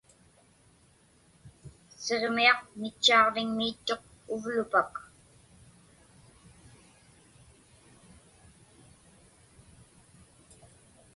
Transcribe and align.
Siġmiaq 2.01 2.61
mitchaaġviŋmiittuq 2.81 4.03
uvlupak. 4.33 4.93